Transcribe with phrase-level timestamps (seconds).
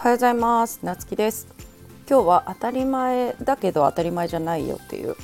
[0.00, 0.80] おはようございます。
[0.82, 1.46] なつきです。
[2.08, 5.14] 今日は当たり前だけど当たり前じゃないよっていう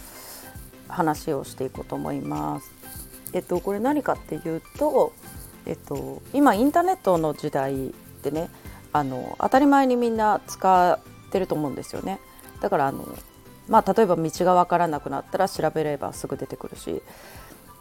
[0.86, 2.70] 話をしていこうと思います。
[3.32, 5.14] えっとこれ何かっていうと
[5.64, 8.50] えっと今インターネットの時代でね
[8.92, 12.20] あの当たり前にみんな使ってると思うんですよね。
[12.60, 13.08] だからあの
[13.68, 17.00] まあ例えば道が分からなくなったら調べればすぐ出てくるし。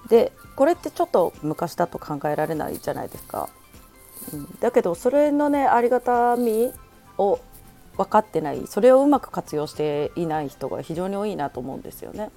[0.08, 3.50] でこれってちょっと昔だと考えられないじゃないですか。
[4.32, 6.72] うん、だけどそれのねありがたみ
[7.18, 7.40] を
[7.98, 12.30] 分かってないそれをうまく活用していない人が非常に多いなと思うんですよね。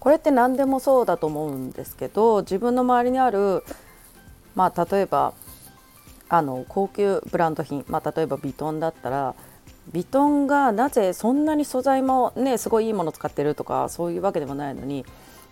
[0.00, 3.64] これって何でもそうだと思うんですけど自分の周りにある
[4.54, 5.34] まあ例えば
[6.28, 9.34] あの高級ブランド品、まあ、例えばヴィトンだったら
[9.92, 15.04] ヴィトンがなぜそんなに素材もねすごいいいもの使ってるとかそういうわけでもないのに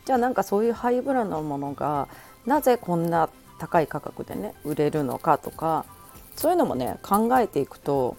[0.04, 2.08] じゃあなんかそういうハイブランドのものが
[2.44, 5.86] なぜこんな高い価格でね売れるのかとか
[6.36, 8.16] そういうのもね考えていくと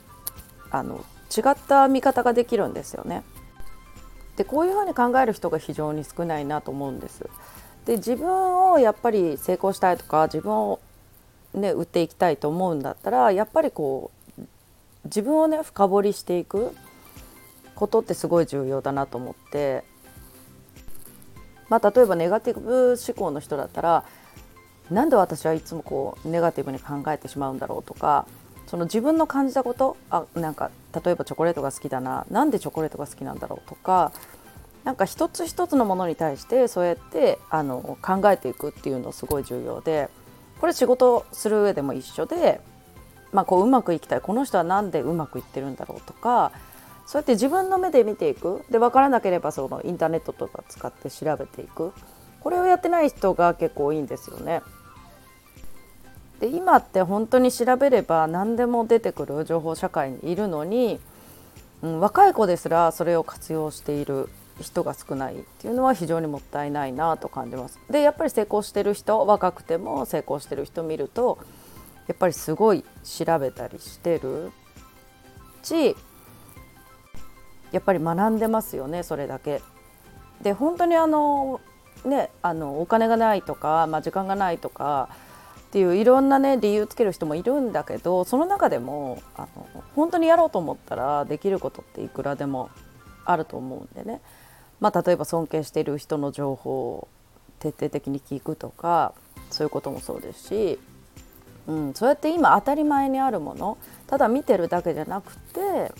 [0.71, 3.23] あの違った見方ができるんですよね。
[4.35, 7.29] でこういうふうに考える人が非常に少ないなと思うんです。
[7.85, 10.79] で自分をやっぱり成功したいとか自分を
[11.53, 14.41] ね売っていきたいと思うんだったらやっぱりこう
[15.05, 16.75] 自分をね深掘りしていく
[17.75, 19.83] ことってすごい重要だなと思って
[21.69, 24.03] まあ、例えばネガティブ思考の人だったら
[24.91, 28.25] なんで私はいつもこうネガティブに考えてしまうんだろうとか
[28.67, 34.11] その自分の感じたことあなんか例えばチョコレートが好きだななんでチョコレートが好きなんだろうとか
[34.83, 40.09] なんか一つ一つのものに対してそうやってあの考えていくっていうのすごい重要で
[40.59, 42.61] これ仕事する上でも一緒で、
[43.31, 46.51] まあ、こううまくいきたいこの人は何でうまくいってるんだろうとか
[47.05, 51.94] そうやって自分の目で見ていくで分からなければそのインターネットとか使って調べていく
[52.41, 54.61] これをやってない人が結構多いんですよね。
[56.39, 61.00] で今って本当に調べれば何でも出てくる情報社会にいるのに、
[61.81, 64.29] うん、若い子ですらそれを活用している
[64.62, 67.79] 人が少ないっていうのは非常にもったいないなと感じます。
[67.89, 71.39] でやっぱり成功してる人若くても成功してる人見ると
[72.07, 74.51] やっぱりすごい調べたりしてる
[75.63, 75.95] し
[77.72, 79.62] やっぱり学んでますよねそれだけ。
[80.41, 81.59] で本当にあの
[82.06, 85.09] ねあのお金がないとか、まあ、時間がないとか
[85.77, 92.71] っていういろんなね理由つける人もいるんだけどその中でもあの本当にやろうと思ったらできることっていくらでも
[93.25, 94.19] あると思うんでね、
[94.79, 97.07] まあ、例えば尊敬している人の情報を
[97.59, 99.13] 徹底的に聞くとか
[99.51, 100.79] そういうこともそうですし、
[101.67, 103.77] うん、そうやって今当たり前にあるもの
[104.07, 105.91] ただ見てるだけじゃなくて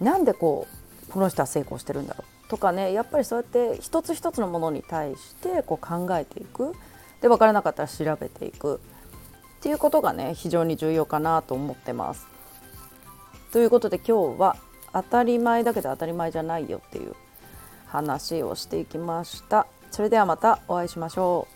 [0.00, 0.66] なんでこ
[1.08, 6.74] うこの人は成功してるんだろうとかねやっぱりそうやって一つ一つのものに対してこう考えていく。
[7.24, 8.78] で分からなかったら調べていくっ
[9.62, 12.26] ていうことがね非常に重要かなと思ってます。
[13.50, 14.56] ということで今日は
[14.92, 17.14] 当たり前だけど当たり前じゃないよっていう
[17.86, 19.66] 話をしていきました。
[19.90, 21.53] それではまたお会いしましょう。